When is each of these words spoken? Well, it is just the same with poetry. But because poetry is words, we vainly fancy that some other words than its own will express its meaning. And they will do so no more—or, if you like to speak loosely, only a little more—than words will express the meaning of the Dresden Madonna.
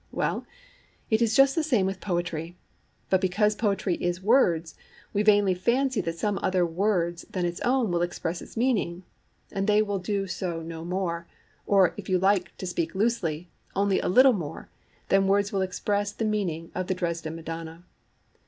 Well, 0.11 0.47
it 1.11 1.21
is 1.21 1.35
just 1.35 1.53
the 1.53 1.61
same 1.61 1.85
with 1.85 2.01
poetry. 2.01 2.57
But 3.11 3.21
because 3.21 3.53
poetry 3.53 3.97
is 3.97 4.19
words, 4.19 4.73
we 5.13 5.21
vainly 5.21 5.53
fancy 5.53 6.01
that 6.01 6.17
some 6.17 6.39
other 6.41 6.65
words 6.65 7.23
than 7.29 7.45
its 7.45 7.61
own 7.61 7.91
will 7.91 8.01
express 8.01 8.41
its 8.41 8.57
meaning. 8.57 9.03
And 9.51 9.67
they 9.67 9.83
will 9.83 9.99
do 9.99 10.25
so 10.25 10.63
no 10.63 10.83
more—or, 10.83 11.93
if 11.97 12.09
you 12.09 12.17
like 12.17 12.57
to 12.57 12.65
speak 12.65 12.95
loosely, 12.95 13.51
only 13.75 13.99
a 13.99 14.07
little 14.09 14.33
more—than 14.33 15.27
words 15.27 15.51
will 15.53 15.61
express 15.61 16.11
the 16.11 16.25
meaning 16.25 16.71
of 16.73 16.87
the 16.87 16.95
Dresden 16.95 17.35
Madonna. 17.35 17.83